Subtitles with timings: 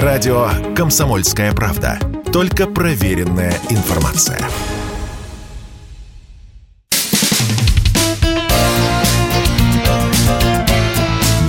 [0.00, 1.98] Радио «Комсомольская правда».
[2.32, 4.38] Только проверенная информация.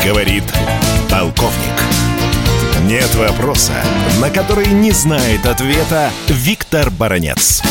[0.04, 0.44] Говорит
[1.10, 1.54] полковник.
[2.84, 3.82] Нет вопроса,
[4.20, 7.62] на который не знает ответа Виктор Баранец.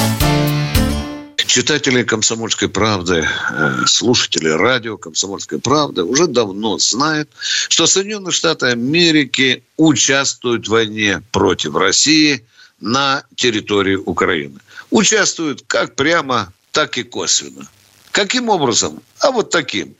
[1.52, 7.28] Читатели «Комсомольской правды», э, слушатели радио «Комсомольской правды» уже давно знают,
[7.68, 12.42] что Соединенные Штаты Америки участвуют в войне против России
[12.80, 14.60] на территории Украины.
[14.88, 17.68] Участвуют как прямо, так и косвенно.
[18.12, 19.02] Каким образом?
[19.20, 19.94] А вот таким.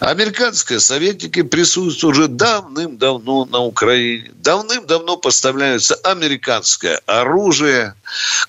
[0.00, 4.30] Американские советники присутствуют уже давным-давно на Украине.
[4.32, 7.94] Давным-давно поставляются американское оружие.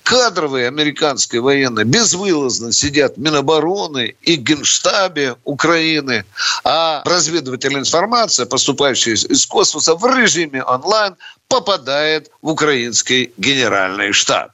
[0.02, 6.24] Кадровые американские военные безвылазно сидят в Минобороны и Генштабе Украины.
[6.64, 11.16] А разведывательная информация, поступающая из космоса в режиме онлайн,
[11.48, 14.52] попадает в украинский генеральный штаб.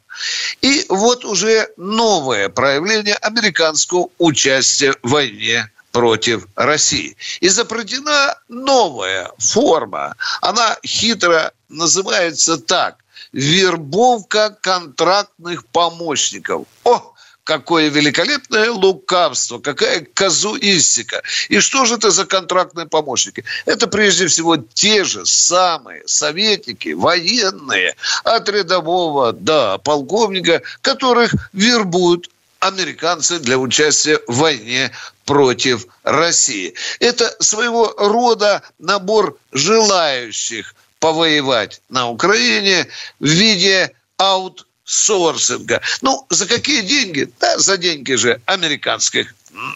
[0.62, 7.16] И вот уже новое проявление американского участия в войне против России.
[7.40, 10.14] Изобретена новая форма.
[10.40, 12.96] Она хитро называется так.
[13.32, 16.66] Вербовка контрактных помощников.
[16.84, 17.12] О,
[17.48, 21.22] какое великолепное лукавство, какая казуистика.
[21.48, 23.42] И что же это за контрактные помощники?
[23.64, 32.28] Это прежде всего те же самые советники, военные, от рядового до полковника, которых вербуют
[32.60, 34.90] американцы для участия в войне
[35.24, 36.74] против России.
[37.00, 42.88] Это своего рода набор желающих повоевать на Украине
[43.20, 45.80] в виде аут сорсинга.
[46.00, 47.30] Ну, за какие деньги?
[47.38, 49.34] Да, за деньги же американских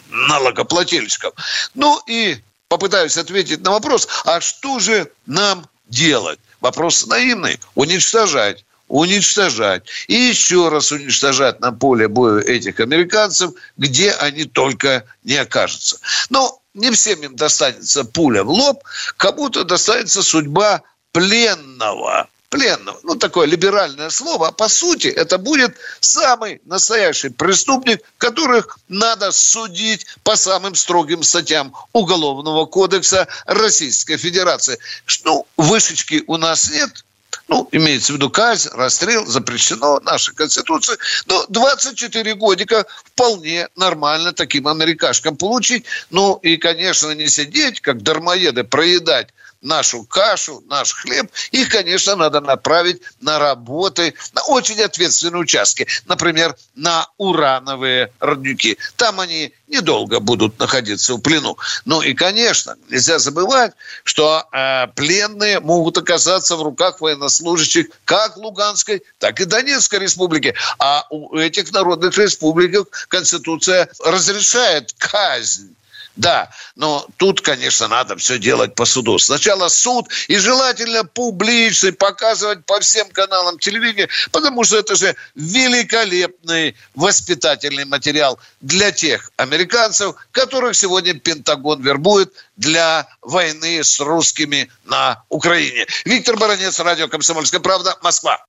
[0.09, 1.33] налогоплательщиков.
[1.75, 6.39] Ну и попытаюсь ответить на вопрос, а что же нам делать?
[6.61, 7.59] Вопрос наивный.
[7.75, 9.83] Уничтожать уничтожать.
[10.07, 15.99] И еще раз уничтожать на поле боя этих американцев, где они только не окажутся.
[16.29, 18.83] Но не всем им достанется пуля в лоб,
[19.17, 22.99] кому-то достанется судьба пленного пленного.
[23.01, 24.49] Ну, такое либеральное слово.
[24.49, 31.73] А по сути, это будет самый настоящий преступник, которых надо судить по самым строгим статьям
[31.93, 34.77] Уголовного кодекса Российской Федерации.
[35.25, 37.03] Ну, вышечки у нас нет,
[37.53, 40.97] ну, имеется в виду казнь, расстрел, запрещено нашей Конституции.
[41.27, 45.85] Но 24 годика вполне нормально таким америкашкам получить.
[46.09, 49.27] Ну, и, конечно, не сидеть, как дармоеды, проедать
[49.63, 55.87] нашу кашу, наш хлеб, их, конечно, надо направить на работы, на очень ответственные участки.
[56.05, 58.77] Например, на урановые родники.
[58.97, 61.57] Там они недолго будут находиться в плену.
[61.85, 69.03] Ну и, конечно, нельзя забывать, что э, пленные могут оказаться в руках военнослужащих как Луганской,
[69.19, 70.53] так и Донецкой республики.
[70.77, 75.73] А у этих народных республик Конституция разрешает казнь
[76.15, 79.17] да, но тут, конечно, надо все делать по суду.
[79.17, 86.75] Сначала суд и желательно публичный, показывать по всем каналам телевидения, потому что это же великолепный
[86.93, 95.87] воспитательный материал для тех американцев, которых сегодня Пентагон вербует для войны с русскими на Украине.
[96.05, 98.45] Виктор Баранец, радио «Комсомольская правда», Москва.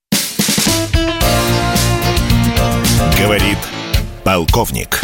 [3.17, 3.57] Говорит
[4.23, 5.01] полковник.